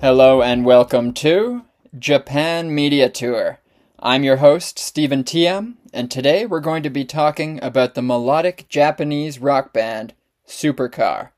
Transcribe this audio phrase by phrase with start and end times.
[0.00, 1.64] Hello and welcome to
[1.98, 3.58] Japan Media Tour.
[3.98, 8.66] I'm your host, Stephen Tiam, and today we're going to be talking about the melodic
[8.68, 10.14] Japanese rock band
[10.46, 11.30] Supercar.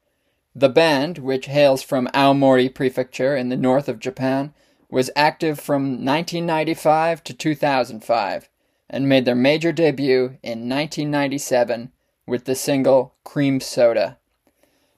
[0.54, 4.52] The band, which hails from Aomori Prefecture in the north of Japan,
[4.90, 8.50] was active from 1995 to 2005
[8.90, 11.92] and made their major debut in 1997
[12.26, 14.18] with the single Cream Soda.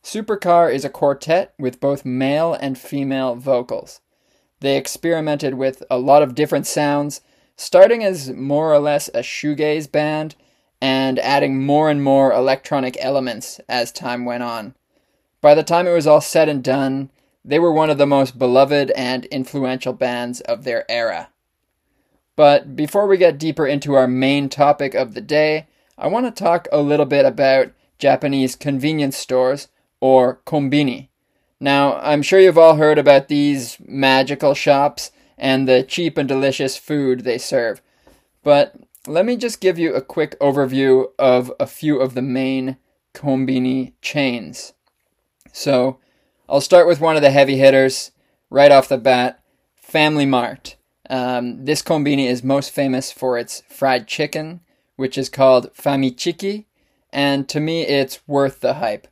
[0.02, 4.00] Supercar is a quartet with both male and female vocals.
[4.60, 7.20] They experimented with a lot of different sounds,
[7.56, 10.34] starting as more or less a shoegaze band
[10.80, 14.74] and adding more and more electronic elements as time went on.
[15.40, 17.10] By the time it was all said and done,
[17.44, 21.30] they were one of the most beloved and influential bands of their era.
[22.34, 26.42] But before we get deeper into our main topic of the day, I want to
[26.42, 29.68] talk a little bit about Japanese convenience stores
[30.02, 31.08] or kombini.
[31.60, 36.76] Now, I'm sure you've all heard about these magical shops and the cheap and delicious
[36.76, 37.80] food they serve.
[38.42, 38.74] But
[39.06, 42.78] let me just give you a quick overview of a few of the main
[43.14, 44.72] kombini chains.
[45.52, 46.00] So,
[46.48, 48.10] I'll start with one of the heavy hitters
[48.50, 49.40] right off the bat
[49.76, 50.74] Family Mart.
[51.08, 54.62] Um, this kombini is most famous for its fried chicken,
[54.96, 56.64] which is called famichiki,
[57.12, 59.06] and to me, it's worth the hype.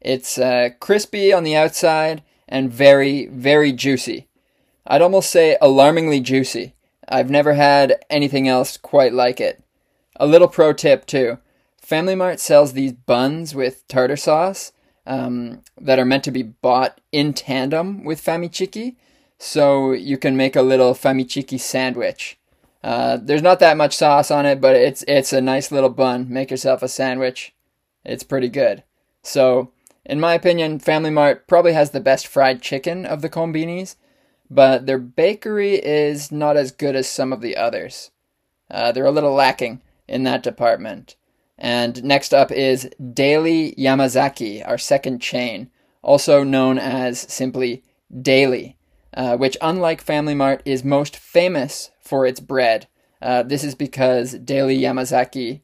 [0.00, 4.28] It's uh, crispy on the outside and very, very juicy.
[4.86, 6.74] I'd almost say alarmingly juicy.
[7.08, 9.62] I've never had anything else quite like it.
[10.16, 11.38] A little pro tip too
[11.88, 14.72] Family Mart sells these buns with tartar sauce
[15.06, 18.96] um, that are meant to be bought in tandem with famichiki,
[19.38, 22.38] so you can make a little famichiki sandwich.
[22.84, 26.26] Uh, there's not that much sauce on it, but it's it's a nice little bun.
[26.28, 27.54] Make yourself a sandwich.
[28.04, 28.84] It's pretty good.
[29.22, 29.72] So
[30.08, 33.96] in my opinion, Family Mart probably has the best fried chicken of the kombinis,
[34.50, 38.10] but their bakery is not as good as some of the others.
[38.70, 41.16] Uh, they're a little lacking in that department.
[41.58, 45.70] And next up is Daily Yamazaki, our second chain,
[46.02, 47.82] also known as simply
[48.22, 48.78] Daily,
[49.12, 52.86] uh, which, unlike Family Mart, is most famous for its bread.
[53.20, 55.60] Uh, this is because Daily Yamazaki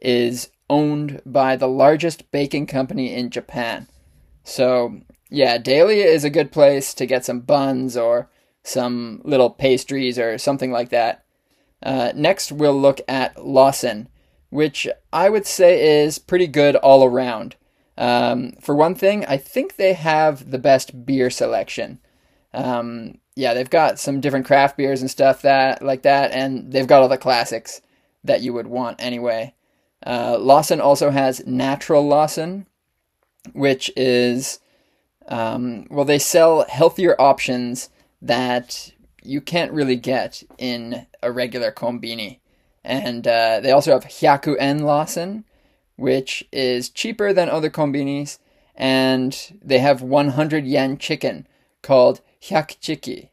[0.00, 3.86] is owned by the largest baking company in Japan.
[4.44, 5.00] So,
[5.30, 8.30] yeah, Daily is a good place to get some buns or
[8.62, 11.24] some little pastries or something like that.
[11.82, 14.08] Uh, next, we'll look at Lawson,
[14.50, 17.56] which I would say is pretty good all around.
[17.98, 22.00] Um, for one thing, I think they have the best beer selection.
[22.52, 26.86] Um, yeah, they've got some different craft beers and stuff that like that, and they've
[26.86, 27.80] got all the classics
[28.24, 29.54] that you would want anyway.
[30.04, 32.66] Uh, Lawson also has Natural Lawson,
[33.52, 34.60] which is,
[35.28, 37.88] um, well, they sell healthier options
[38.20, 38.92] that
[39.22, 42.38] you can't really get in a regular kombini.
[42.84, 45.44] And uh, they also have Hyaku En Lawson,
[45.96, 48.38] which is cheaper than other kombinis,
[48.74, 51.46] and they have 100 yen chicken
[51.82, 53.30] called Hyakuchiki.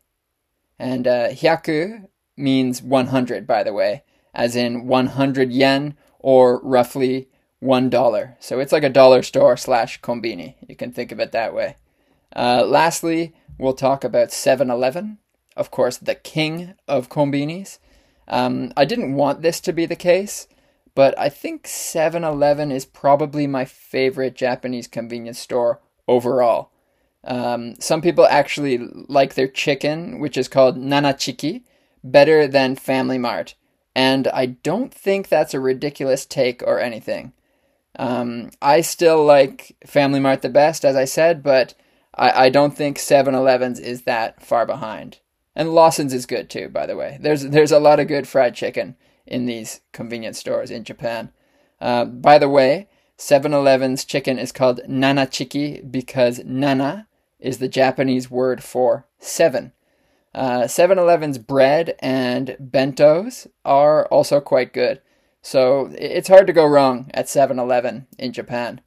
[0.79, 4.03] And uh, Hyaku means 100, by the way,
[4.33, 7.27] as in 100 yen or roughly
[7.59, 8.35] one dollar.
[8.39, 10.55] So it's like a dollar store slash kombini.
[10.67, 11.75] You can think of it that way.
[12.35, 15.19] Uh, lastly, we'll talk about 7-Eleven,
[15.55, 17.77] of course, the king of kombinis.
[18.27, 20.47] Um, I didn't want this to be the case,
[20.95, 26.71] but I think 7-Eleven is probably my favorite Japanese convenience store overall.
[27.23, 31.63] Um, some people actually like their chicken, which is called nanachiki,
[32.03, 33.55] better than Family Mart
[33.95, 37.33] and I don't think that's a ridiculous take or anything.
[37.97, 41.75] Um, I still like Family Mart the best, as I said, but
[42.15, 45.19] I, I don't think 7 Eleven's is that far behind.
[45.55, 47.17] And Lawson's is good too, by the way.
[47.21, 48.95] There's there's a lot of good fried chicken
[49.27, 51.31] in these convenience stores in Japan.
[51.79, 52.87] Uh, by the way,
[53.17, 57.07] 7 Eleven's chicken is called nanachiki because nana
[57.39, 59.73] is the Japanese word for seven.
[60.33, 65.01] Uh, 7 Eleven's bread and bentos are also quite good.
[65.41, 68.81] So it's hard to go wrong at 7 Eleven in Japan.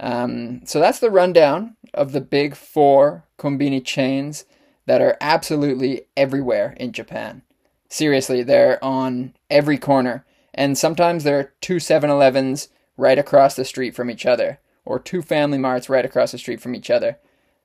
[0.00, 4.44] Um, so that's the rundown of the big four kombini chains
[4.86, 7.42] that are absolutely everywhere in Japan.
[7.88, 10.24] Seriously, they're on every corner.
[10.54, 14.98] And sometimes there are two 7 Elevens right across the street from each other, or
[14.98, 17.18] two Family Marts right across the street from each other.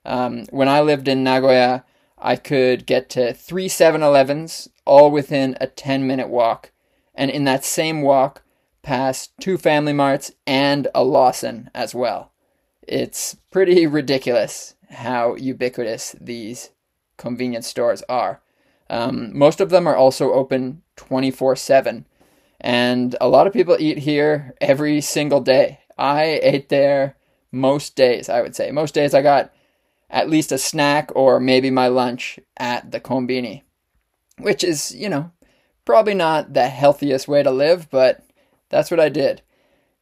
[0.04, 1.84] Um, when I lived in Nagoya,
[2.18, 6.72] I could get to three 7 Elevens all within a 10 minute walk.
[7.14, 8.42] And in that same walk,
[8.82, 12.32] past two Family Marts and a Lawson as well.
[12.86, 16.70] It's pretty ridiculous how ubiquitous these
[17.16, 18.42] convenience stores are.
[18.90, 22.06] Um, most of them are also open 24 7.
[22.60, 25.80] And a lot of people eat here every single day.
[25.98, 27.16] I ate there
[27.52, 28.70] most days, I would say.
[28.70, 29.52] Most days I got
[30.10, 33.62] at least a snack or maybe my lunch at the combini,
[34.38, 35.30] which is, you know,
[35.84, 38.24] probably not the healthiest way to live, but
[38.68, 39.42] that's what I did.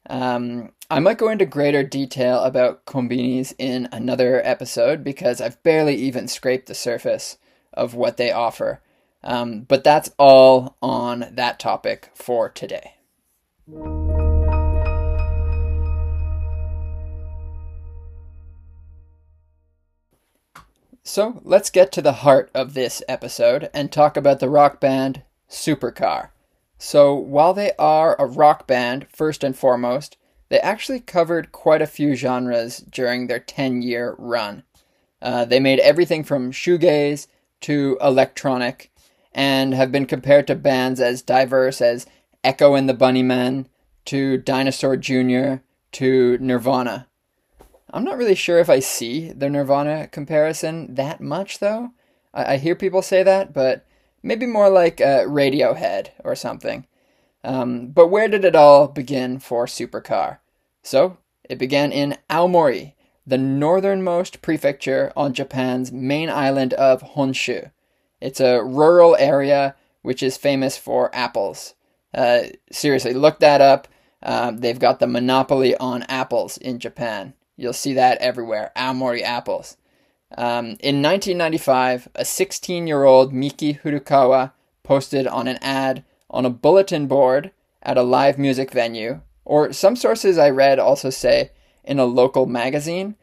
[0.08, 5.94] Um, I might go into greater detail about combinis in another episode because I've barely
[5.96, 7.38] even scraped the surface
[7.72, 8.82] of what they offer.
[9.24, 12.94] Um, but that's all on that topic for today.
[21.04, 25.22] So let's get to the heart of this episode and talk about the rock band
[25.50, 26.30] Supercar.
[26.78, 30.16] So while they are a rock band, first and foremost,
[30.48, 34.62] they actually covered quite a few genres during their 10 year run.
[35.20, 37.26] Uh, they made everything from shoegaze
[37.62, 38.92] to electronic
[39.32, 42.06] and have been compared to bands as diverse as
[42.44, 43.66] Echo and the Bunnymen
[44.04, 45.62] to Dinosaur Jr.
[45.92, 47.08] to Nirvana.
[47.92, 51.90] I'm not really sure if I see the Nirvana comparison that much, though.
[52.32, 53.86] I, I hear people say that, but
[54.22, 56.86] maybe more like a Radiohead or something.
[57.44, 60.38] Um, but where did it all begin for Supercar?
[60.82, 61.18] So,
[61.48, 62.94] it began in Aomori,
[63.26, 67.70] the northernmost prefecture on Japan's main island of Honshu.
[68.20, 71.74] It's a rural area which is famous for apples.
[72.14, 73.88] Uh, seriously, look that up.
[74.22, 77.34] Uh, they've got the monopoly on apples in Japan.
[77.56, 78.72] You'll see that everywhere.
[78.76, 79.76] Aomori apples.
[80.36, 84.52] Um, in 1995, a 16 year old Miki Furukawa
[84.82, 87.52] posted on an ad on a bulletin board
[87.82, 91.50] at a live music venue, or some sources I read also say
[91.84, 93.16] in a local magazine,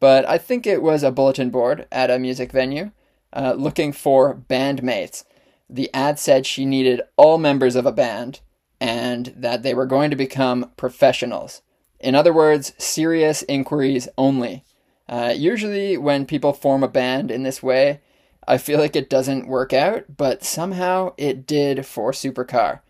[0.00, 2.92] but I think it was a bulletin board at a music venue,
[3.32, 5.24] uh, looking for bandmates.
[5.68, 8.40] The ad said she needed all members of a band
[8.80, 11.62] and that they were going to become professionals.
[12.04, 14.62] In other words, serious inquiries only.
[15.08, 18.02] Uh, usually, when people form a band in this way,
[18.46, 22.80] I feel like it doesn't work out, but somehow it did for Supercar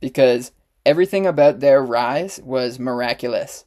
[0.00, 0.50] because
[0.84, 3.64] everything about their rise was miraculous.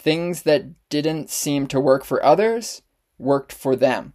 [0.00, 2.82] Things that didn't seem to work for others
[3.18, 4.14] worked for them.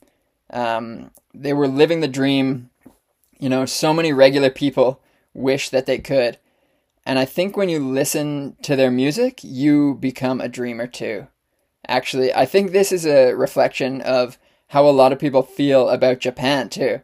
[0.50, 2.72] Um, they were living the dream.
[3.40, 5.02] You know, so many regular people
[5.34, 6.40] wish that they could.
[7.06, 11.28] And I think when you listen to their music, you become a dreamer too.
[11.88, 16.19] Actually, I think this is a reflection of how a lot of people feel about
[16.19, 17.02] Japan too.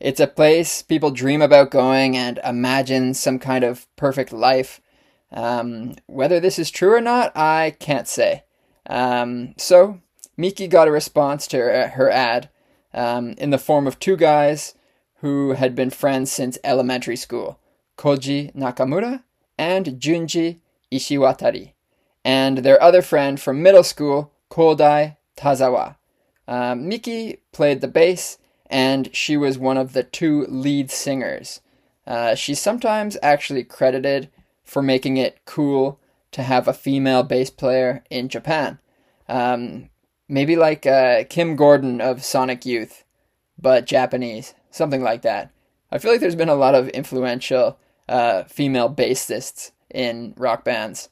[0.00, 4.80] It's a place people dream about going and imagine some kind of perfect life.
[5.30, 8.44] Um, whether this is true or not, I can't say.
[8.86, 10.00] Um, so,
[10.36, 12.50] Miki got a response to her, ad
[12.92, 14.74] um, in the form of two guys
[15.20, 17.58] who had been friends since elementary school
[17.96, 19.22] Koji Nakamura
[19.58, 20.58] and Junji
[20.92, 21.72] Ishiwatari,
[22.24, 25.96] and their other friend from middle school, Kodai Tazawa.
[26.46, 31.60] Um, Miki played the bass, and she was one of the two lead singers.
[32.06, 34.28] Uh, she's sometimes actually credited
[34.62, 35.98] for making it cool
[36.32, 38.78] to have a female bass player in Japan.
[39.28, 39.88] Um,
[40.28, 43.04] maybe like uh, Kim Gordon of Sonic Youth,
[43.58, 45.50] but Japanese, something like that.
[45.90, 51.08] I feel like there's been a lot of influential uh, female bassists in rock bands.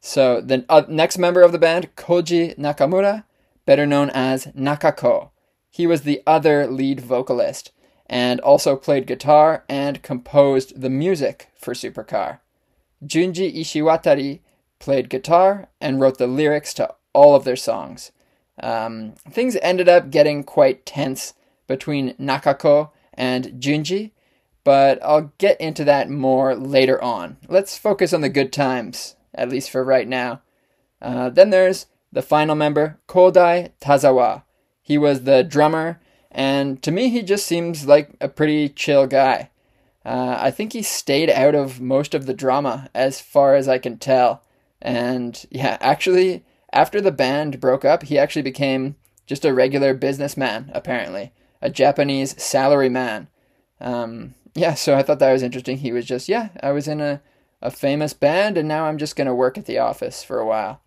[0.00, 3.24] So the uh, next member of the band, Koji Nakamura,
[3.64, 5.30] better known as Nakako.
[5.70, 7.72] He was the other lead vocalist
[8.06, 12.38] and also played guitar and composed the music for Supercar.
[13.04, 14.40] Junji Ishiwatari
[14.78, 18.12] played guitar and wrote the lyrics to all of their songs.
[18.62, 21.34] Um, things ended up getting quite tense
[21.66, 24.12] between Nakako and Junji,
[24.66, 27.36] but I'll get into that more later on.
[27.46, 30.42] Let's focus on the good times, at least for right now.
[31.00, 34.42] Uh, then there's the final member, Kodai Tazawa.
[34.82, 36.00] He was the drummer,
[36.32, 39.50] and to me, he just seems like a pretty chill guy.
[40.04, 43.78] Uh, I think he stayed out of most of the drama, as far as I
[43.78, 44.42] can tell.
[44.82, 48.96] And yeah, actually, after the band broke up, he actually became
[49.26, 51.32] just a regular businessman, apparently,
[51.62, 53.28] a Japanese salaryman.
[53.80, 55.76] Um, yeah, so I thought that was interesting.
[55.76, 57.20] He was just, yeah, I was in a,
[57.60, 60.46] a famous band and now I'm just going to work at the office for a
[60.46, 60.80] while.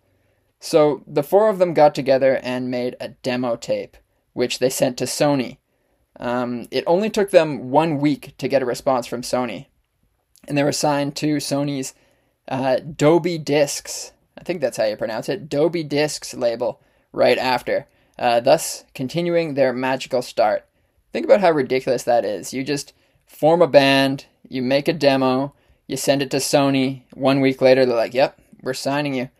[0.58, 3.96] So the four of them got together and made a demo tape,
[4.32, 5.58] which they sent to Sony.
[6.18, 9.66] Um, it only took them one week to get a response from Sony.
[10.48, 11.94] And they were signed to Sony's
[12.48, 14.12] uh, Discs.
[14.36, 15.48] I think that's how you pronounce it.
[15.48, 16.80] DohB Discs label
[17.12, 17.86] right after,
[18.18, 20.66] uh, thus continuing their magical start.
[21.12, 22.52] Think about how ridiculous that is.
[22.52, 22.92] You just
[23.30, 25.54] form a band, you make a demo,
[25.86, 27.02] you send it to Sony.
[27.14, 29.30] One week later, they're like, yep, we're signing you.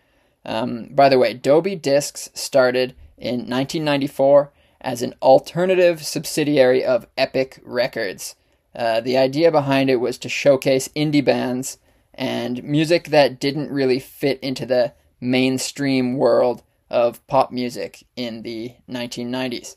[0.45, 7.61] Um, by the way, DohB Discs started in 1994 as an alternative subsidiary of Epic
[7.63, 8.37] Records.
[8.75, 11.77] Uh, the idea behind it was to showcase indie bands
[12.15, 18.75] and music that didn't really fit into the mainstream world of pop music in the
[18.89, 19.77] 1990s.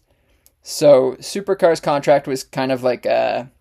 [0.62, 3.52] So Supercar's contract was kind of like a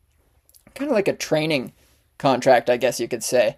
[0.75, 1.73] kind of like a training
[2.19, 3.57] contract, I guess you could say.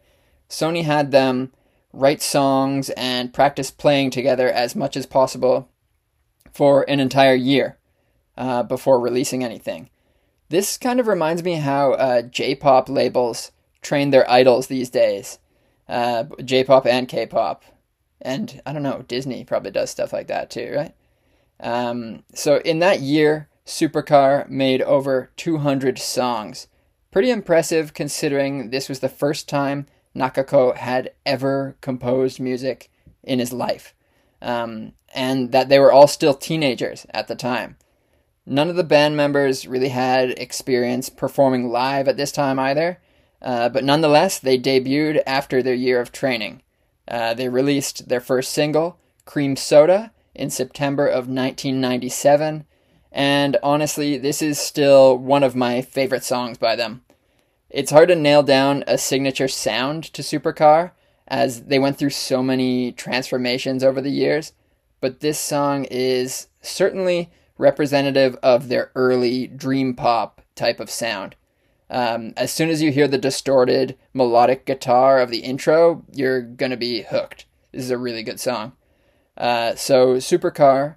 [0.49, 1.53] Sony had them
[1.93, 5.69] write songs and practice playing together as much as possible
[6.53, 7.79] for an entire year
[8.37, 9.91] uh, before releasing anything.
[10.49, 13.53] This kind of reminds me how uh, J-pop labels
[13.83, 15.39] train their idols these days.
[15.89, 17.65] Uh, J-pop and K-pop,
[18.21, 20.95] and I don't know, Disney probably does stuff like that too, right?
[21.61, 26.67] Um, so in that year, Supercar made over 200 songs.
[27.15, 32.91] Pretty impressive considering this was the first time Nakako had ever composed music
[33.23, 33.95] in his life,
[34.43, 37.77] um, and that they were all still teenagers at the time.
[38.45, 42.99] None of the band members really had experience performing live at this time either,
[43.41, 46.63] uh, but nonetheless, they debuted after their year of training.
[47.07, 52.65] Uh, they released their first single, Cream Soda, in September of 1997,
[53.15, 57.03] and honestly, this is still one of my favorite songs by them.
[57.71, 60.91] It's hard to nail down a signature sound to Supercar,
[61.29, 64.53] as they went through so many transformations over the years,
[65.01, 71.37] but this song is certainly representative of their early dream pop type of sound.
[71.89, 76.77] Um, as soon as you hear the distorted melodic guitar of the intro, you're gonna
[76.77, 77.47] be hooked.
[77.71, 78.73] This is a really good song.
[79.37, 80.97] Uh, so Supercar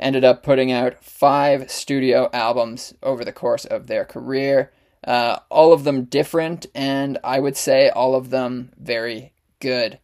[0.00, 4.72] ended up putting out five studio albums over the course of their career,
[5.04, 9.98] uh, all of them different, and I would say all of them very good.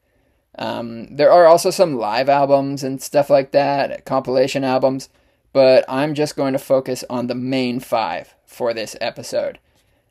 [0.58, 5.08] Um, there are also some live albums and stuff like that, compilation albums,
[5.52, 9.58] but I'm just going to focus on the main five for this episode.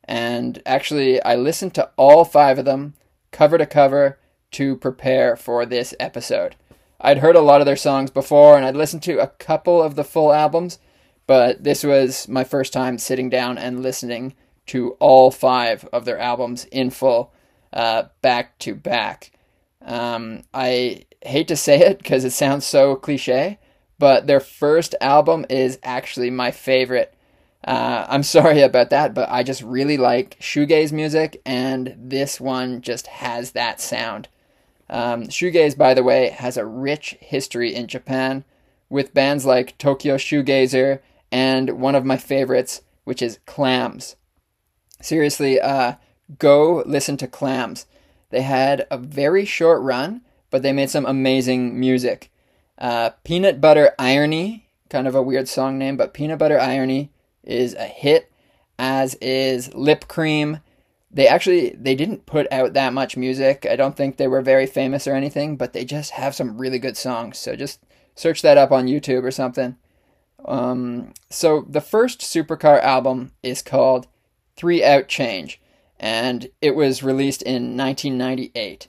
[0.04, 2.94] And actually, I listened to all five of them,
[3.32, 4.20] cover to cover,
[4.52, 6.56] to prepare for this episode.
[7.00, 9.96] I'd heard a lot of their songs before, and I'd listened to a couple of
[9.96, 10.80] the full albums,
[11.28, 14.34] but this was my first time sitting down and listening
[14.68, 17.34] to all five of their albums in full,
[17.74, 19.32] uh, back to back.
[19.82, 23.60] Um, I hate to say it because it sounds so cliche,
[24.00, 27.14] but their first album is actually my favorite.
[27.64, 32.82] Uh, I'm sorry about that, but I just really like shoegaze music, and this one
[32.82, 34.28] just has that sound.
[34.90, 38.44] Um, shoegaze, by the way, has a rich history in Japan
[38.90, 41.00] with bands like Tokyo Shoegazer
[41.32, 44.16] and one of my favorites, which is Clams.
[45.02, 45.94] Seriously, uh,
[46.40, 47.86] go listen to Clams.
[48.30, 52.32] They had a very short run, but they made some amazing music.
[52.78, 57.10] Uh, Peanut Butter Irony, kind of a weird song name, but Peanut Butter Irony
[57.44, 58.32] is a hit,
[58.78, 60.60] as is Lip Cream
[61.12, 63.66] they actually they didn't put out that much music.
[63.70, 66.80] I don't think they were very famous or anything, but they just have some really
[66.80, 67.38] good songs.
[67.38, 67.80] So just
[68.16, 69.78] search that up on YouTube or something.
[70.46, 74.08] Um, so the first Supercar album is called
[74.56, 75.60] Three Out Change,
[76.00, 78.88] and it was released in 1998.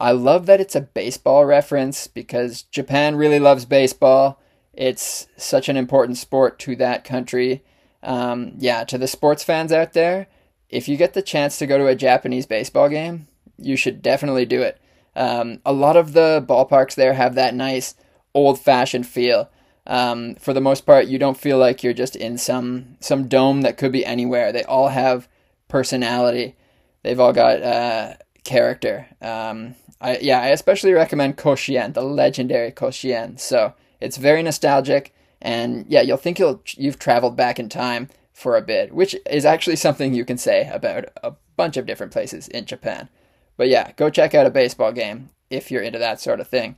[0.00, 4.40] I love that it's a baseball reference because Japan really loves baseball.
[4.72, 7.62] It's such an important sport to that country.
[8.02, 10.26] Um, yeah, to the sports fans out there,
[10.68, 13.28] if you get the chance to go to a Japanese baseball game,
[13.58, 14.80] you should definitely do it.
[15.16, 17.94] Um, a lot of the ballparks there have that nice
[18.34, 19.50] old fashioned feel.
[19.86, 23.62] Um, for the most part, you don't feel like you're just in some some dome
[23.62, 24.50] that could be anywhere.
[24.50, 25.28] They all have
[25.68, 26.56] personality.
[27.02, 29.06] They've all got uh, character.
[29.20, 33.38] Um, I, yeah, I especially recommend Koshien, the legendary Koshien.
[33.38, 38.56] So it's very nostalgic, and yeah, you'll think you'll you've traveled back in time for
[38.56, 42.48] a bit, which is actually something you can say about a bunch of different places
[42.48, 43.08] in Japan.
[43.56, 46.76] But yeah, go check out a baseball game if you're into that sort of thing.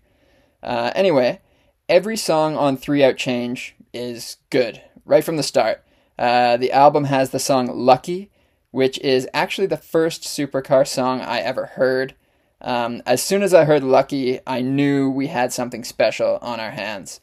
[0.63, 1.41] Uh, anyway,
[1.89, 5.83] every song on Three Out Change is good right from the start.
[6.19, 8.31] Uh, the album has the song Lucky,
[8.71, 12.15] which is actually the first Supercar song I ever heard.
[12.61, 16.73] Um, as soon as I heard Lucky, I knew we had something special on our
[16.73, 17.21] hands.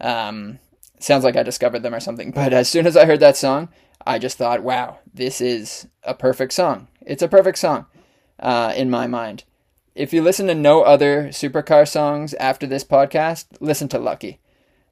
[0.00, 0.58] Um,
[0.98, 2.30] sounds like I discovered them or something.
[2.30, 3.68] But as soon as I heard that song,
[4.06, 6.88] I just thought, wow, this is a perfect song.
[7.00, 7.86] It's a perfect song
[8.38, 9.44] uh, in my mind.
[9.94, 14.40] If you listen to no other supercar songs after this podcast, listen to Lucky.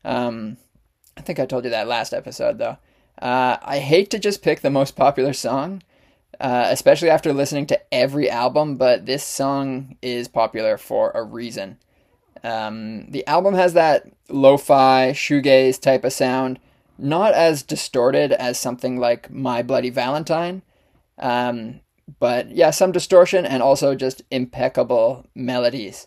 [0.05, 0.57] Um,
[1.17, 2.79] I think I told you that last episode, though.
[3.21, 5.83] Uh, I hate to just pick the most popular song,
[6.41, 11.79] uh, especially after listening to every album, but this song is popular for a reason.
[12.45, 16.61] Um, the album has that lo fi, shoegaze type of sound,
[16.99, 20.63] not as distorted as something like My Bloody Valentine,
[21.19, 21.81] um,
[22.21, 26.07] but yeah, some distortion and also just impeccable melodies.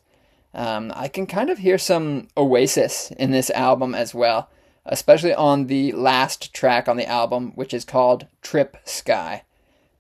[0.54, 4.50] Um, I can kind of hear some Oasis in this album as well,
[4.86, 9.44] especially on the last track on the album, which is called Trip Sky.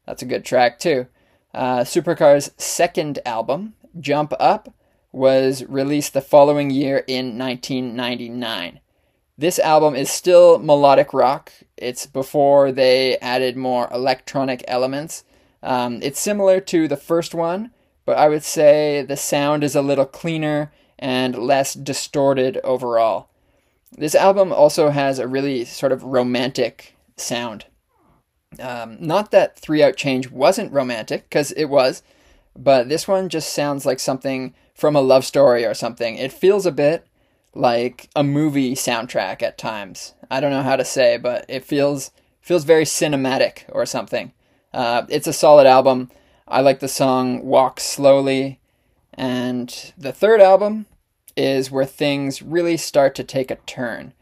[0.06, 1.08] That's a good track too.
[1.53, 4.74] Uh, Supercar's second album, Jump Up,
[5.17, 8.79] was released the following year in 1999.
[9.38, 11.51] This album is still melodic rock.
[11.75, 15.24] It's before they added more electronic elements.
[15.62, 17.71] Um, it's similar to the first one,
[18.05, 23.29] but I would say the sound is a little cleaner and less distorted overall.
[23.91, 27.65] This album also has a really sort of romantic sound.
[28.59, 32.01] Um, not that Three Out Change wasn't romantic, because it was,
[32.55, 36.17] but this one just sounds like something from a love story or something.
[36.17, 37.07] It feels a bit
[37.55, 40.13] like a movie soundtrack at times.
[40.29, 44.31] I don't know how to say, but it feels feels very cinematic or something.
[44.74, 46.10] Uh, it's a solid album.
[46.48, 48.60] I like the song Walk Slowly.
[49.13, 50.86] And the third album
[51.36, 54.13] is where things really start to take a turn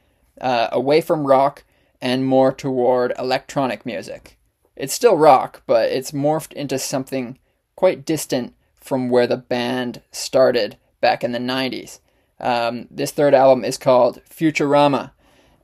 [0.41, 1.63] uh, away from rock
[2.01, 4.37] and more toward electronic music.
[4.75, 7.37] It's still rock, but it's morphed into something
[7.75, 8.53] quite distant
[8.85, 11.99] from where the band started back in the 90s.
[12.39, 15.11] Um, this third album is called Futurama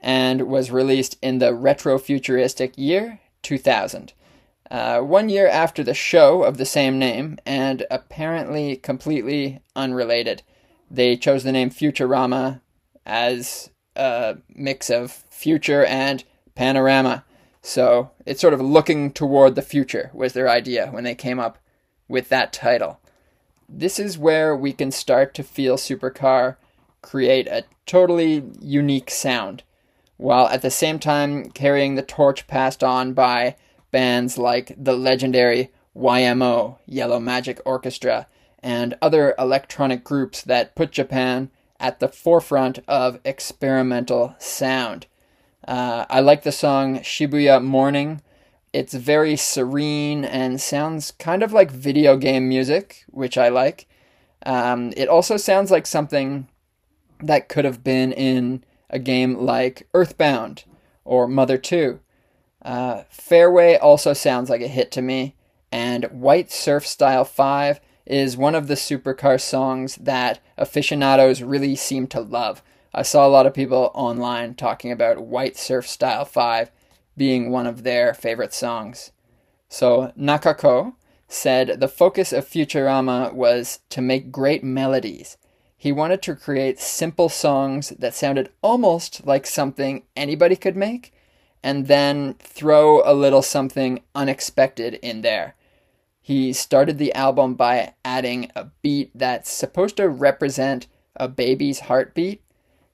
[0.01, 4.13] and was released in the retro futuristic year 2000.
[4.71, 10.43] Uh, one year after the show of the same name, and apparently completely unrelated.
[10.89, 12.61] They chose the name Futurama
[13.05, 16.23] as a mix of future and
[16.55, 17.25] panorama.
[17.61, 21.57] So it's sort of looking toward the future, was their idea when they came up
[22.07, 23.00] with that title.
[23.73, 26.57] This is where we can start to feel Supercar
[27.01, 29.63] create a totally unique sound,
[30.17, 33.55] while at the same time carrying the torch passed on by
[33.89, 38.27] bands like the legendary YMO, Yellow Magic Orchestra,
[38.61, 45.07] and other electronic groups that put Japan at the forefront of experimental sound.
[45.65, 48.21] Uh, I like the song Shibuya Morning.
[48.73, 53.87] It's very serene and sounds kind of like video game music, which I like.
[54.45, 56.47] Um, it also sounds like something
[57.19, 60.63] that could have been in a game like Earthbound
[61.03, 61.99] or Mother 2.
[62.63, 65.35] Uh, Fairway also sounds like a hit to me,
[65.71, 72.07] and White Surf Style 5 is one of the supercar songs that aficionados really seem
[72.07, 72.61] to love.
[72.93, 76.71] I saw a lot of people online talking about White Surf Style 5
[77.17, 79.11] being one of their favorite songs.
[79.69, 80.93] So, Nakako
[81.27, 85.37] said the focus of Futurama was to make great melodies.
[85.77, 91.13] He wanted to create simple songs that sounded almost like something anybody could make,
[91.63, 95.55] and then throw a little something unexpected in there.
[96.21, 102.43] He started the album by adding a beat that's supposed to represent a baby's heartbeat,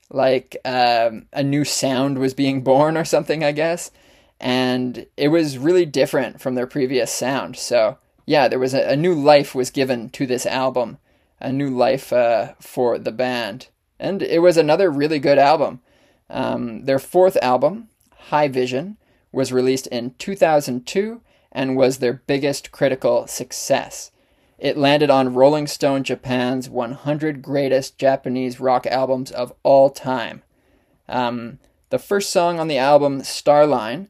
[0.09, 3.91] like um, a new sound was being born or something, I guess.
[4.39, 7.57] And it was really different from their previous sound.
[7.57, 10.99] So, yeah, there was a, a new life was given to this album,
[11.39, 13.69] a new life uh, for the band.
[13.99, 15.81] And it was another really good album.
[16.29, 17.89] Um, their fourth album,
[18.29, 18.97] High Vision,
[19.31, 21.21] was released in 2002
[21.51, 24.11] and was their biggest critical success.
[24.57, 30.41] It landed on Rolling Stone Japan's 100 Greatest Japanese Rock Albums of All Time.
[31.07, 34.07] Um, the first song on the album, Starline,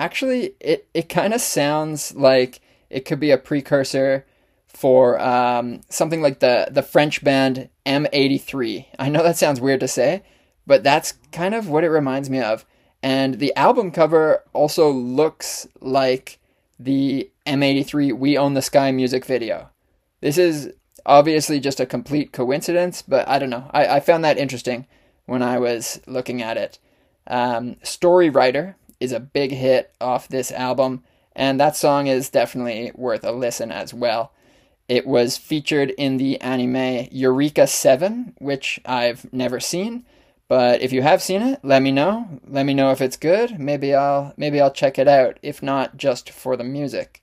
[0.00, 4.26] actually, it, it kind of sounds like it could be a precursor
[4.66, 8.86] for um, something like the, the French band M83.
[8.98, 10.22] I know that sounds weird to say,
[10.66, 12.64] but that's kind of what it reminds me of.
[13.02, 16.38] And the album cover also looks like
[16.78, 19.68] the M83 We Own the Sky music video.
[20.20, 20.72] This is
[21.04, 23.70] obviously just a complete coincidence, but I don't know.
[23.72, 24.86] I, I found that interesting
[25.26, 26.78] when I was looking at it.
[27.26, 31.02] Um, Story Writer is a big hit off this album,
[31.34, 34.32] and that song is definitely worth a listen as well.
[34.88, 40.04] It was featured in the anime Eureka 7, which I've never seen,
[40.50, 42.40] but if you have seen it, let me know.
[42.44, 43.60] Let me know if it's good.
[43.60, 45.38] Maybe I'll maybe I'll check it out.
[45.42, 47.22] If not, just for the music.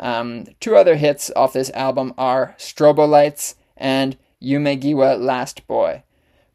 [0.00, 6.02] Um, two other hits off this album are Strobo Lights and Yumegiwa Last Boy,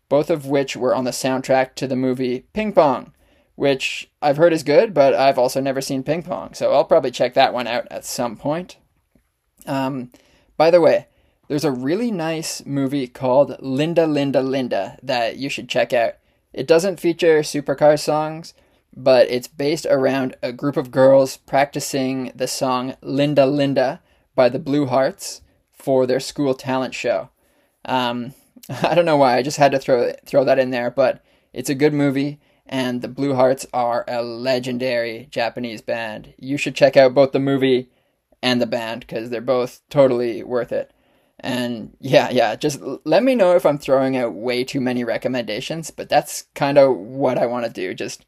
[0.10, 3.14] both of which were on the soundtrack to the movie Ping Pong,
[3.56, 7.12] which I've heard is good, but I've also never seen Ping Pong, so I'll probably
[7.12, 8.78] check that one out at some point.
[9.66, 10.12] Um,
[10.58, 11.08] by the way,
[11.48, 16.14] there's a really nice movie called Linda Linda Linda that you should check out.
[16.52, 18.54] It doesn't feature supercar songs,
[18.96, 24.02] but it's based around a group of girls practicing the song Linda Linda
[24.36, 27.30] by the Blue Hearts for their school talent show.
[27.86, 28.34] Um,
[28.84, 31.70] I don't know why, I just had to throw throw that in there, but it's
[31.70, 36.34] a good movie and the Blue Hearts are a legendary Japanese band.
[36.38, 37.90] You should check out both the movie
[38.42, 40.92] and the band because they're both totally worth it.
[41.40, 45.92] And yeah, yeah, just let me know if I'm throwing out way too many recommendations,
[45.92, 47.94] but that's kind of what I want to do.
[47.94, 48.26] Just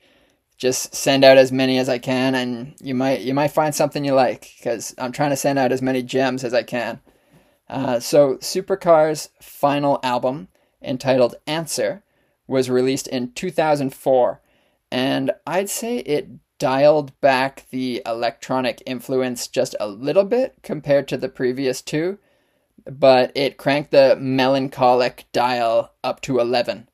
[0.57, 4.05] just send out as many as I can and you might you might find something
[4.05, 7.01] you like cuz I'm trying to send out as many gems as I can.
[7.69, 10.47] Uh, so Supercar's final album
[10.81, 12.03] entitled Answer
[12.47, 14.41] was released in 2004
[14.91, 21.17] and I'd say it dialed back the electronic influence just a little bit compared to
[21.17, 22.17] the previous two
[22.89, 26.87] but it cranked the melancholic dial up to 11.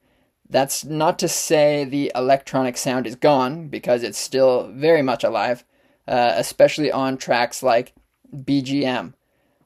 [0.50, 5.64] That's not to say the electronic sound is gone, because it's still very much alive,
[6.08, 7.94] uh, especially on tracks like
[8.34, 9.14] BGM.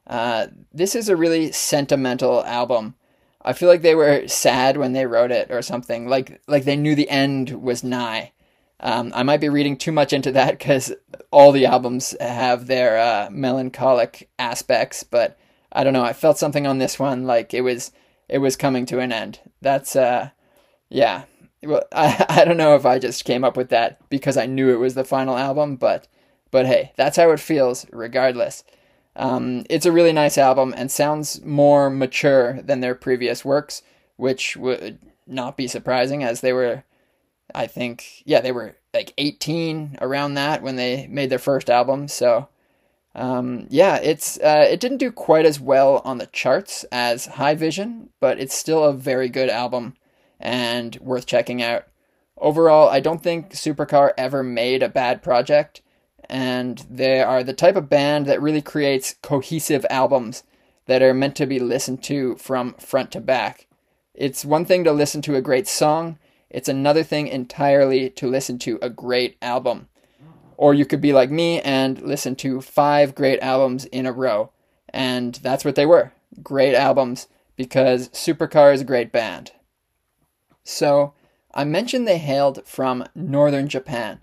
[0.06, 2.94] Uh, this is a really sentimental album.
[3.46, 6.74] I feel like they were sad when they wrote it or something, like like they
[6.76, 8.32] knew the end was nigh.
[8.80, 10.92] Um, I might be reading too much into that because
[11.30, 15.38] all the albums have their uh, melancholic aspects, but
[15.72, 16.04] I don't know.
[16.04, 17.92] I felt something on this one, like it was
[18.28, 19.40] it was coming to an end.
[19.62, 20.30] That's uh,
[20.88, 21.24] yeah.
[21.62, 24.70] Well, I I don't know if I just came up with that because I knew
[24.70, 26.08] it was the final album, but
[26.50, 28.64] but hey, that's how it feels, regardless.
[29.16, 33.82] Um, it's a really nice album and sounds more mature than their previous works,
[34.16, 36.84] which would not be surprising as they were,
[37.54, 42.08] I think, yeah, they were like 18 around that when they made their first album.
[42.08, 42.48] So
[43.16, 47.54] um, yeah, it's uh, it didn't do quite as well on the charts as High
[47.54, 49.94] Vision, but it's still a very good album
[50.38, 51.86] and worth checking out.
[52.36, 55.80] Overall, I don't think Supercar ever made a bad project,
[56.28, 60.42] and they are the type of band that really creates cohesive albums
[60.86, 63.66] that are meant to be listened to from front to back.
[64.14, 68.58] It's one thing to listen to a great song, it's another thing entirely to listen
[68.60, 69.88] to a great album.
[70.56, 74.52] Or you could be like me and listen to five great albums in a row.
[74.88, 76.12] And that's what they were
[76.42, 79.52] great albums because Supercar is a great band.
[80.64, 81.14] So,
[81.54, 84.22] I mentioned they hailed from northern Japan.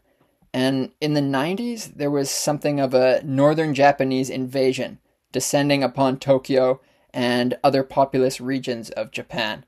[0.53, 4.99] And in the 90s, there was something of a northern Japanese invasion
[5.31, 6.79] descending upon Tokyo
[7.13, 9.65] and other populous regions of Japan.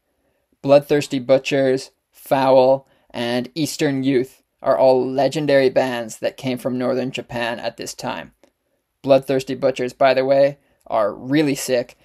[0.61, 7.59] Bloodthirsty Butchers, Foul, and Eastern Youth are all legendary bands that came from northern Japan
[7.59, 8.33] at this time.
[9.01, 11.97] Bloodthirsty Butchers, by the way, are really sick.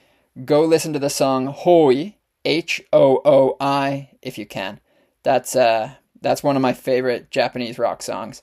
[0.44, 4.80] Go listen to the song Hoi, H O O I, if you can.
[5.22, 8.42] That's uh, that's one of my favorite Japanese rock songs.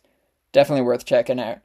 [0.52, 1.60] Definitely worth checking out.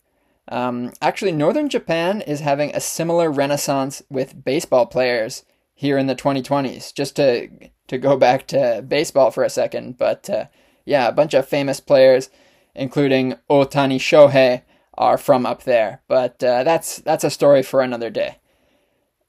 [0.49, 6.16] Um, actually, northern Japan is having a similar renaissance with baseball players here in the
[6.16, 6.92] 2020s.
[6.95, 7.49] Just to
[7.88, 10.47] to go back to baseball for a second, but uh,
[10.85, 12.29] yeah, a bunch of famous players
[12.75, 14.62] including Ohtani Shohei,
[14.95, 16.03] are from up there.
[16.09, 18.38] But uh, that's that's a story for another day.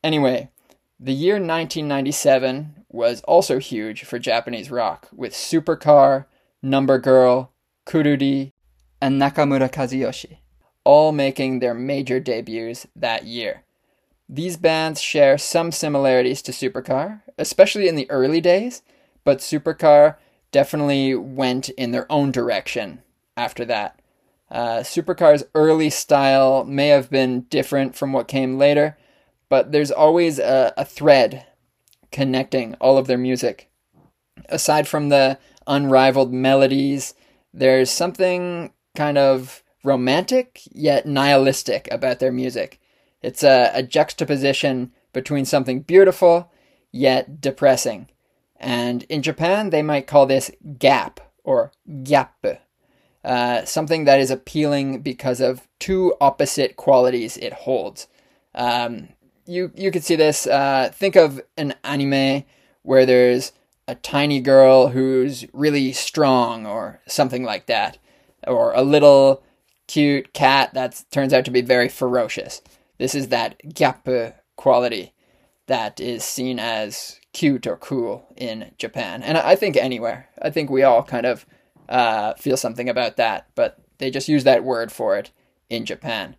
[0.04, 0.50] Anyway,
[1.00, 6.26] the year 1997 was also huge for Japanese rock, with Supercar,
[6.62, 7.52] Number Girl,
[7.86, 8.52] Quruli,
[9.04, 10.38] and Nakamura Kazuyoshi,
[10.86, 13.64] all making their major debuts that year.
[14.30, 18.82] These bands share some similarities to Supercar, especially in the early days,
[19.26, 20.16] but Supercar
[20.52, 23.02] definitely went in their own direction
[23.36, 24.00] after that.
[24.50, 28.98] Uh, Supercar's early style may have been different from what came later,
[29.50, 31.46] but there's always a, a thread
[32.14, 33.70] connecting all of their music.
[34.48, 37.16] Aside from the unrivaled melodies,
[37.54, 42.80] there's something kind of romantic yet nihilistic about their music.
[43.22, 46.52] It's a, a juxtaposition between something beautiful
[46.92, 48.10] yet depressing.
[48.58, 51.72] And in Japan, they might call this gap or
[52.04, 52.46] gap,
[53.24, 58.08] Uh, something that is appealing because of two opposite qualities it holds.
[58.54, 59.10] Um,
[59.46, 60.46] you you could see this.
[60.46, 62.44] Uh, think of an anime
[62.84, 63.54] where there's
[63.88, 67.98] a tiny girl who's really strong, or something like that,
[68.48, 69.44] or a little
[69.88, 72.62] cute cat that turns out to be very ferocious.
[72.98, 75.14] This is that gyappe quality
[75.68, 80.30] that is seen as cute or cool in Japan, and I think anywhere.
[80.42, 81.46] I think we all kind of
[81.90, 85.32] uh, feel something about that, but they just use that word for it
[85.70, 86.36] in Japan.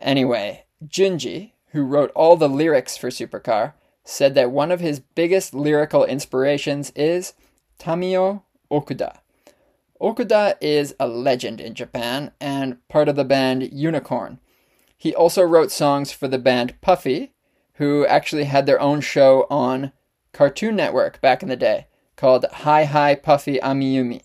[0.00, 5.54] Anyway, Junji, who wrote all the lyrics for Supercar, said that one of his biggest
[5.54, 7.34] lyrical inspirations is
[7.78, 9.18] Tamio Okuda.
[10.00, 14.38] Okuda is a legend in Japan and part of the band Unicorn.
[14.96, 17.32] He also wrote songs for the band Puffy,
[17.74, 19.92] who actually had their own show on
[20.32, 21.86] Cartoon Network back in the day
[22.16, 24.22] called Hi Hi Puffy Amiyumi.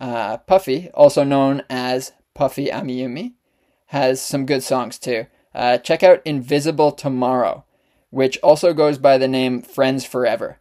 [0.00, 3.34] Uh, Puffy, also known as Puffy Amiyumi,
[3.86, 5.26] has some good songs too.
[5.54, 7.64] Uh, check out Invisible Tomorrow,
[8.10, 10.58] which also goes by the name Friends Forever.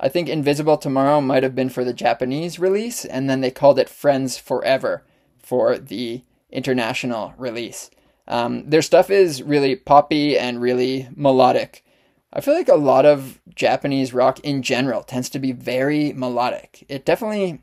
[0.00, 3.78] I think Invisible Tomorrow might have been for the Japanese release, and then they called
[3.78, 5.04] it Friends Forever
[5.42, 7.90] for the international release.
[8.28, 11.84] Um, their stuff is really poppy and really melodic.
[12.32, 16.84] I feel like a lot of Japanese rock in general tends to be very melodic.
[16.88, 17.60] It definitely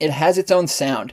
[0.00, 1.12] it has its own sound.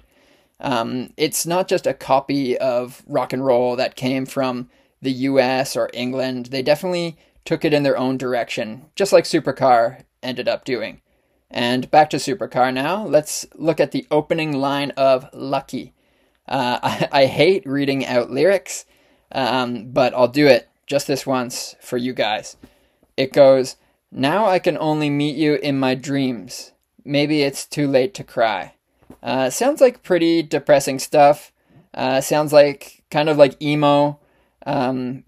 [0.62, 4.70] Um, it's not just a copy of rock and roll that came from
[5.02, 5.76] the U.S.
[5.76, 6.48] or England.
[6.48, 7.18] They definitely
[7.50, 11.02] took it in their own direction, just like Supercar ended up doing.
[11.50, 13.08] And back to Supercar now.
[13.08, 15.96] Let's look at the opening line of Lucky.
[16.48, 18.86] Uh, I, I, hate reading out lyrics,
[19.32, 22.56] um, but I'll do it just this once for you guys.
[23.18, 23.78] It goes,
[24.12, 26.74] Now I can only meet you in my dreams.
[27.04, 28.76] Maybe it's too late to cry.
[29.24, 31.52] Uh, sounds like pretty depressing stuff.
[31.96, 34.20] Uh, sounds like kind of like emo.
[34.68, 35.24] Um,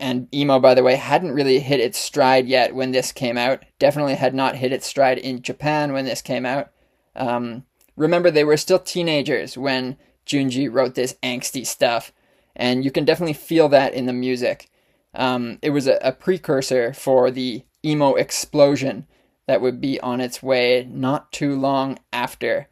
[0.00, 3.64] and emo, by the way, hadn't really hit its stride yet when this came out.
[3.78, 6.70] Definitely had not hit its stride in Japan when this came out.
[7.14, 7.64] Um,
[7.96, 12.12] remember, they were still teenagers when Junji wrote this angsty stuff,
[12.56, 14.70] and you can definitely feel that in the music.
[15.14, 19.06] Um, it was a, a precursor for the emo explosion
[19.46, 22.68] that would be on its way not too long after.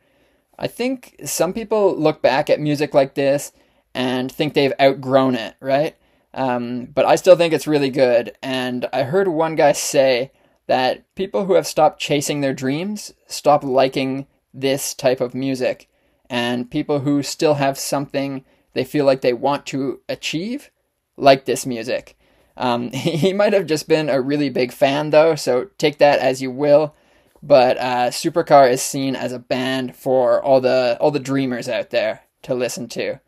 [0.59, 3.53] I think some people look back at music like this
[3.95, 5.97] and think they've outgrown it, right?
[6.39, 8.37] Um, but I still think it's really good.
[8.45, 10.31] And I heard one guy say
[10.69, 15.89] that people who have stopped chasing their dreams stop liking this type of music.
[16.31, 20.71] And people who still have something they feel like they want to achieve
[21.17, 22.17] like this music.
[22.57, 26.41] Um, he might have just been a really big fan, though, so take that as
[26.41, 26.95] you will.
[27.43, 31.91] But uh, Supercar is seen as a band for all the all the dreamers out
[31.91, 33.19] there to listen to.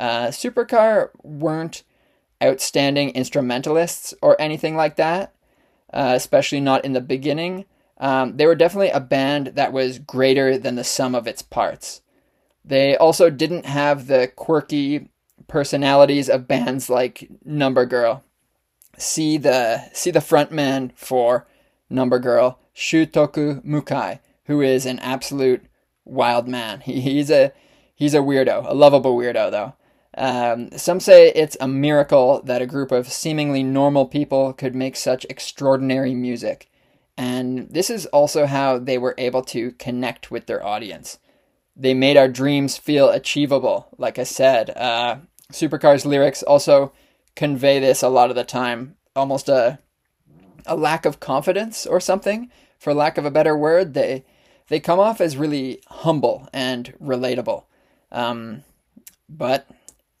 [0.00, 1.82] Uh, Supercar weren't
[2.42, 5.34] outstanding instrumentalists or anything like that,
[5.92, 7.64] uh, especially not in the beginning.
[7.98, 12.02] Um, they were definitely a band that was greater than the sum of its parts.
[12.64, 15.08] They also didn't have the quirky
[15.48, 18.22] personalities of bands like Number Girl.
[18.96, 21.46] See the see the frontman for
[21.88, 25.64] Number Girl, Shutoku Mukai, who is an absolute
[26.04, 26.80] wild man.
[26.84, 27.52] He, he's a
[27.94, 29.74] he's a weirdo, a lovable weirdo though.
[30.18, 34.96] Um, some say it's a miracle that a group of seemingly normal people could make
[34.96, 36.68] such extraordinary music.
[37.16, 41.18] And this is also how they were able to connect with their audience.
[41.76, 44.70] They made our dreams feel achievable, like I said.
[44.70, 45.18] Uh,
[45.52, 46.92] Supercar's lyrics also
[47.36, 49.78] convey this a lot of the time, almost a,
[50.66, 53.94] a lack of confidence or something, for lack of a better word.
[53.94, 54.24] They,
[54.66, 57.64] they come off as really humble and relatable.
[58.10, 58.64] Um,
[59.28, 59.68] but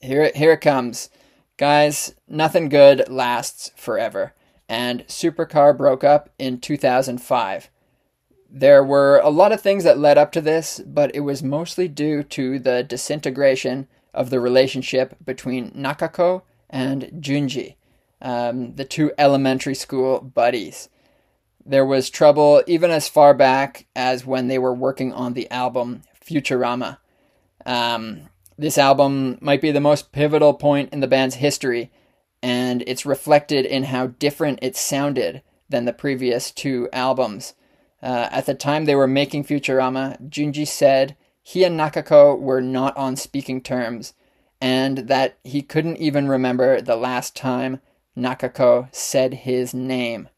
[0.00, 1.10] here it, here it comes.
[1.56, 4.34] Guys, nothing good lasts forever.
[4.68, 7.70] And Supercar broke up in 2005.
[8.50, 11.88] There were a lot of things that led up to this, but it was mostly
[11.88, 17.74] due to the disintegration of the relationship between Nakako and Junji,
[18.22, 20.88] um, the two elementary school buddies.
[21.64, 26.02] There was trouble even as far back as when they were working on the album
[26.24, 26.98] Futurama.
[27.66, 31.92] Um, this album might be the most pivotal point in the band's history,
[32.42, 37.54] and it's reflected in how different it sounded than the previous two albums.
[38.02, 42.96] Uh, at the time they were making Futurama, Junji said he and Nakako were not
[42.96, 44.14] on speaking terms,
[44.60, 47.80] and that he couldn't even remember the last time
[48.16, 50.28] Nakako said his name.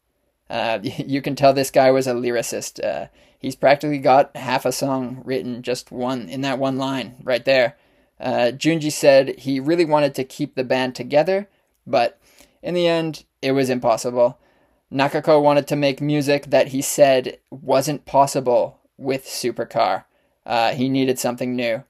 [0.49, 2.83] Uh, you can tell this guy was a lyricist.
[2.83, 3.07] Uh,
[3.39, 7.77] he's practically got half a song written just one in that one line right there.
[8.21, 11.49] Uh, Junji said he really wanted to keep the band together,
[11.87, 12.19] but
[12.61, 14.37] in the end, it was impossible.
[14.93, 20.03] Nakako wanted to make music that he said wasn't possible with Supercar.
[20.45, 21.83] Uh, he needed something new.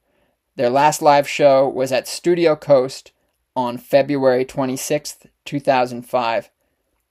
[0.55, 3.11] Their last live show was at Studio Coast
[3.55, 6.49] on February 26th, 2005.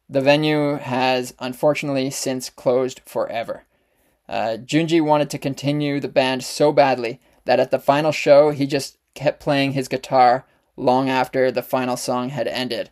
[0.08, 3.64] The venue has unfortunately since closed forever.
[4.28, 8.66] Uh, Junji wanted to continue the band so badly that at the final show he
[8.66, 10.46] just kept playing his guitar
[10.76, 12.90] long after the final song had ended.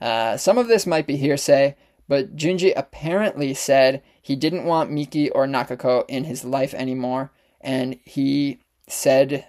[0.00, 1.76] Uh, some of this might be hearsay,
[2.08, 7.98] but Junji apparently said he didn't want Miki or Nakako in his life anymore, and
[8.04, 9.46] he said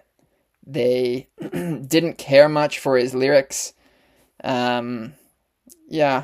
[0.66, 3.74] they didn't care much for his lyrics.
[4.44, 5.14] Um,
[5.88, 6.24] yeah,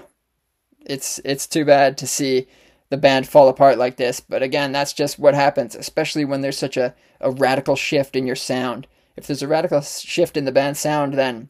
[0.85, 2.47] it's it's too bad to see
[2.89, 6.57] the band fall apart like this, but again, that's just what happens, especially when there's
[6.57, 8.87] such a, a radical shift in your sound.
[9.15, 11.49] If there's a radical shift in the band's sound, then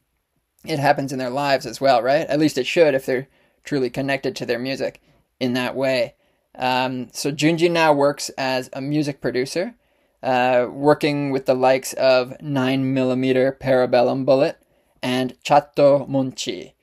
[0.66, 2.28] it happens in their lives as well, right?
[2.28, 3.28] At least it should if they're
[3.64, 5.02] truly connected to their music
[5.40, 6.16] in that way.
[6.58, 9.76] Um, so Junji now works as a music producer,
[10.24, 14.58] uh, working with the likes of 9mm Parabellum Bullet
[15.02, 16.74] and Chatmonchy.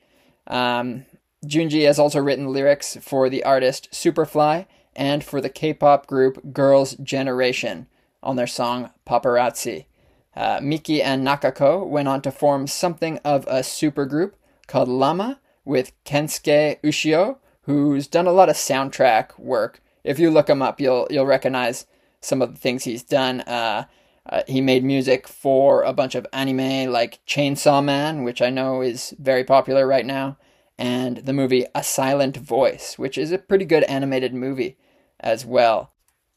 [0.46, 1.06] Um,
[1.44, 6.94] Junji has also written lyrics for the artist Superfly and for the K-pop group Girls'
[6.94, 7.86] Generation
[8.22, 9.86] on their song Paparazzi.
[10.34, 14.32] Uh, Miki and Nakako went on to form something of a supergroup
[14.66, 19.80] called Lama with Kensuke Ushio, who's done a lot of soundtrack work.
[20.04, 21.86] If you look him up, you'll you'll recognize
[22.20, 23.42] some of the things he's done.
[23.42, 23.84] Uh,
[24.24, 28.80] uh, he made music for a bunch of anime like Chainsaw Man, which I know
[28.80, 30.38] is very popular right now,
[30.78, 34.78] and the movie A Silent Voice, which is a pretty good animated movie
[35.20, 35.92] as well.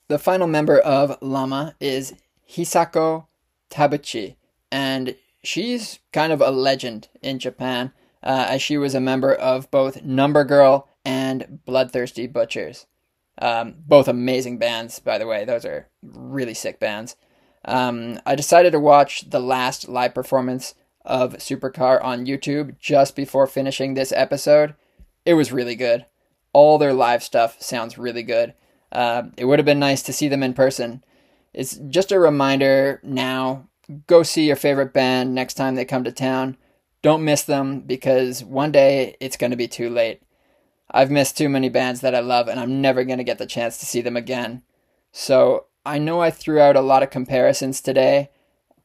[0.07, 2.13] The final member of Lama is
[2.49, 3.27] Hisako
[3.69, 4.35] Tabuchi,
[4.71, 7.91] and she's kind of a legend in Japan,
[8.23, 12.87] uh, as she was a member of both Number Girl and Bloodthirsty Butchers.
[13.37, 15.45] Um, both amazing bands, by the way.
[15.45, 17.15] Those are really sick bands.
[17.65, 23.47] Um, I decided to watch the last live performance of Supercar on YouTube just before
[23.47, 24.75] finishing this episode.
[25.25, 26.05] It was really good.
[26.53, 28.53] All their live stuff sounds really good.
[28.91, 31.03] Uh, it would have been nice to see them in person.
[31.55, 33.69] It's just a reminder now
[34.07, 36.57] go see your favorite band next time they come to town.
[37.01, 40.21] Don't miss them because one day it's going to be too late.
[40.91, 43.45] I've missed too many bands that I love and I'm never going to get the
[43.45, 44.63] chance to see them again.
[45.13, 48.31] So I know I threw out a lot of comparisons today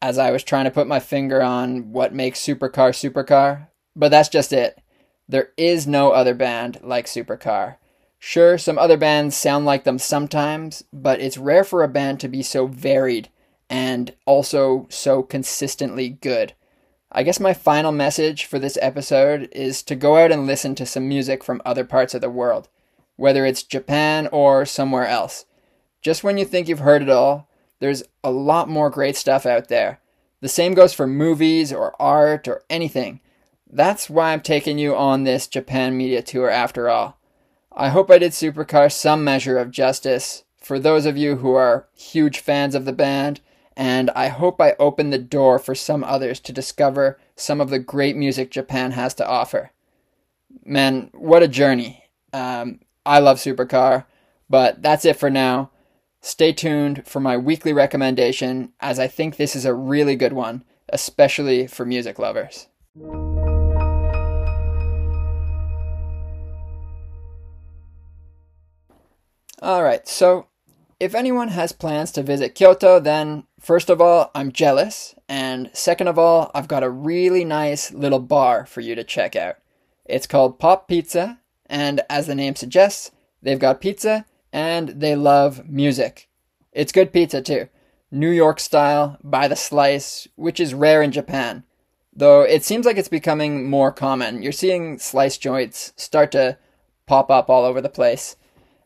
[0.00, 4.28] as I was trying to put my finger on what makes Supercar Supercar, but that's
[4.28, 4.80] just it.
[5.28, 7.76] There is no other band like Supercar.
[8.22, 12.28] Sure, some other bands sound like them sometimes, but it's rare for a band to
[12.28, 13.30] be so varied
[13.70, 16.52] and also so consistently good.
[17.10, 20.86] I guess my final message for this episode is to go out and listen to
[20.86, 22.68] some music from other parts of the world,
[23.16, 25.46] whether it's Japan or somewhere else.
[26.02, 29.68] Just when you think you've heard it all, there's a lot more great stuff out
[29.68, 30.00] there.
[30.42, 33.20] The same goes for movies or art or anything.
[33.68, 37.19] That's why I'm taking you on this Japan media tour after all.
[37.72, 41.88] I hope I did Supercar some measure of justice for those of you who are
[41.94, 43.40] huge fans of the band,
[43.76, 47.78] and I hope I opened the door for some others to discover some of the
[47.78, 49.70] great music Japan has to offer.
[50.64, 52.04] Man, what a journey.
[52.32, 54.04] Um, I love Supercar,
[54.48, 55.70] but that's it for now.
[56.20, 60.64] Stay tuned for my weekly recommendation, as I think this is a really good one,
[60.90, 62.66] especially for music lovers.
[69.62, 70.46] Alright, so
[70.98, 76.08] if anyone has plans to visit Kyoto, then first of all, I'm jealous, and second
[76.08, 79.56] of all, I've got a really nice little bar for you to check out.
[80.06, 83.10] It's called Pop Pizza, and as the name suggests,
[83.42, 86.28] they've got pizza and they love music.
[86.72, 87.68] It's good pizza too.
[88.10, 91.64] New York style, by the slice, which is rare in Japan.
[92.12, 94.42] Though it seems like it's becoming more common.
[94.42, 96.58] You're seeing slice joints start to
[97.06, 98.34] pop up all over the place.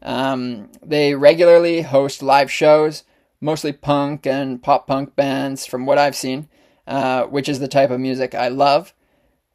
[0.04, 3.04] Um, they regularly host live shows,
[3.40, 6.48] mostly punk and pop punk bands, from what I've seen,
[6.86, 8.94] uh, which is the type of music I love,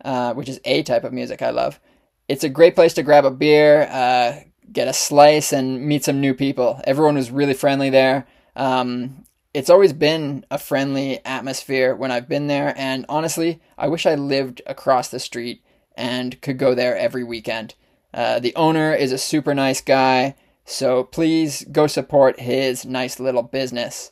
[0.04, 1.80] uh, which is a type of music I love.
[2.28, 4.40] It's a great place to grab a beer, uh,
[4.72, 6.82] get a slice, and meet some new people.
[6.84, 8.28] Everyone was really friendly there.
[8.56, 14.06] Um, it's always been a friendly atmosphere when I've been there, and honestly, I wish
[14.06, 15.64] I lived across the street
[15.96, 17.76] and could go there every weekend.
[18.14, 20.36] Uh, the owner is a super nice guy,
[20.66, 24.12] so please go support his nice little business.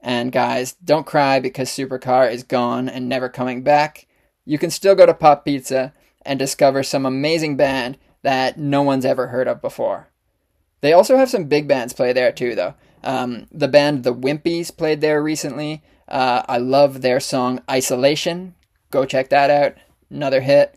[0.00, 4.06] And guys, don't cry because Supercar is gone and never coming back.
[4.44, 5.92] You can still go to Pop Pizza
[6.22, 10.08] and discover some amazing band that no one's ever heard of before.
[10.80, 12.74] They also have some big bands play there too, though.
[13.02, 15.82] Um, the band The Wimpies played there recently.
[16.06, 18.54] Uh, I love their song Isolation.
[18.90, 19.74] Go check that out.
[20.10, 20.74] Another hit.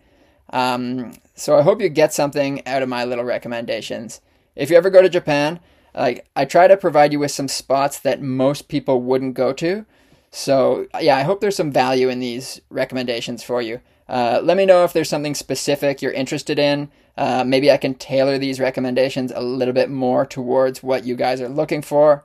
[0.49, 4.22] Um, so I hope you get something out of my little recommendations.
[4.56, 5.60] If you ever go to Japan,
[5.96, 9.88] Like I try to provide you with some spots that most people wouldn't go to.
[10.30, 13.82] So yeah, I hope there's some value in these recommendations for you.
[14.08, 16.92] Uh, let me know if there's something specific you're interested in.
[17.18, 21.42] Uh, maybe I can tailor these recommendations a little bit more towards what you guys
[21.42, 22.24] are looking for.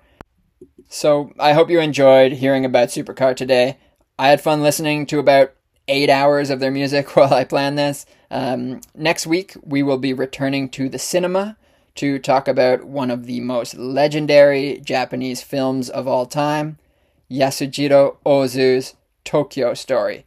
[0.89, 3.79] So I hope you enjoyed hearing about Supercar today.
[4.19, 5.55] I had fun listening to about
[5.89, 8.05] eight hours of their music while I planned this.
[8.31, 11.57] Um, next week, we will be returning to the cinema
[11.97, 16.79] to talk about one of the most legendary Japanese films of all time,
[17.31, 20.25] Yasujiro Ozu's Tokyo Story.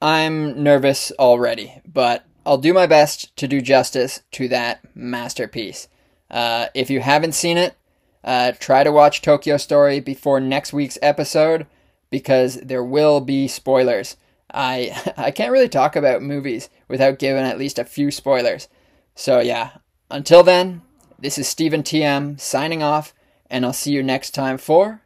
[0.00, 5.88] I'm nervous already, but I'll do my best to do justice to that masterpiece.
[6.30, 7.74] Uh, if you haven't seen it,
[8.22, 11.66] uh, try to watch Tokyo Story before next week's episode
[12.10, 14.16] because there will be spoilers.
[14.52, 18.68] I I can't really talk about movies without giving at least a few spoilers.
[19.14, 19.78] So yeah,
[20.10, 20.82] until then,
[21.18, 23.14] this is Stephen TM signing off,
[23.48, 25.02] and I'll see you next time for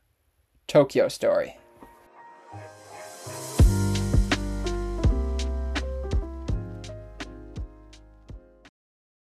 [0.66, 1.59] Tokyo Story.